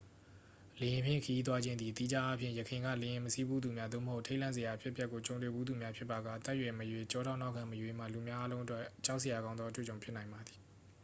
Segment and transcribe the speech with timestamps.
[0.79, 10.59] လေယာဉ်ဖြင့်ခရီးသွားခြင်းသည် သီးခြားအားဖြင့် ယခင်က လေယာဉ်မစီးဖူးသူများ သို့မဟုတ် ထိတ်လန့်စရာအဖြစ်အပျက်ကိုကြုံတွေ့ဖူးသူများဖြစ်ပါက အသက်အရွယ်မရွေး ကျောထောက်နောက်ခံမရွေးမှ လူများအားလုံးအတွက် ကြောက်စရာကောင်းသောအတွေ့အကြုံဖြစ်နိုင်ပါသည်